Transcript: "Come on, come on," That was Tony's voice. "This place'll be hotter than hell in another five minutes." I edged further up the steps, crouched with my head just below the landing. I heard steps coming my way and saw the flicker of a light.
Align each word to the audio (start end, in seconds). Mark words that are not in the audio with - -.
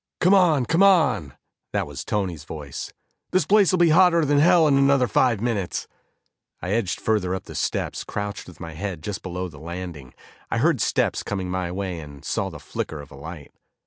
"Come 0.19 0.33
on, 0.33 0.65
come 0.65 0.81
on," 0.81 1.35
That 1.73 1.85
was 1.85 2.03
Tony's 2.03 2.43
voice. 2.43 2.91
"This 3.29 3.45
place'll 3.45 3.77
be 3.77 3.91
hotter 3.91 4.25
than 4.25 4.39
hell 4.39 4.67
in 4.67 4.75
another 4.75 5.07
five 5.07 5.39
minutes." 5.41 5.87
I 6.59 6.71
edged 6.71 6.99
further 6.99 7.35
up 7.35 7.43
the 7.43 7.53
steps, 7.53 8.03
crouched 8.03 8.47
with 8.47 8.59
my 8.59 8.73
head 8.73 9.03
just 9.03 9.21
below 9.21 9.47
the 9.47 9.59
landing. 9.59 10.15
I 10.49 10.57
heard 10.57 10.81
steps 10.81 11.21
coming 11.21 11.51
my 11.51 11.71
way 11.71 11.99
and 11.99 12.25
saw 12.25 12.49
the 12.49 12.57
flicker 12.59 12.99
of 12.99 13.11
a 13.11 13.15
light. 13.15 13.51